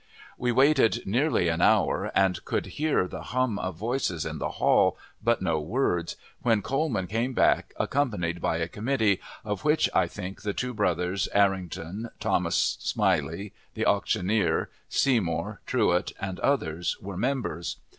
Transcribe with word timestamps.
We 0.35 0.51
waited 0.51 1.03
nearly 1.05 1.47
an 1.47 1.61
hour, 1.61 2.11
and 2.15 2.43
could 2.43 2.65
hear 2.65 3.07
the 3.07 3.21
hum 3.21 3.59
of 3.59 3.75
voices 3.75 4.25
in 4.25 4.39
the 4.39 4.49
hall, 4.57 4.97
but 5.23 5.43
no 5.43 5.59
words, 5.59 6.15
when 6.41 6.63
Coleman 6.63 7.05
came 7.05 7.33
back, 7.33 7.71
accompanied 7.77 8.41
by 8.41 8.57
a 8.57 8.67
committee, 8.67 9.19
of 9.45 9.63
which 9.63 9.87
I 9.93 10.07
think 10.07 10.41
the 10.41 10.55
two 10.55 10.73
brothers 10.73 11.27
Arrington, 11.35 12.09
Thomas 12.19 12.77
Smiley 12.79 13.53
the 13.75 13.85
auctioneer, 13.85 14.71
Seymour, 14.89 15.61
Truett, 15.67 16.13
and 16.19 16.39
others, 16.39 16.97
were 16.99 17.15
members. 17.15 17.75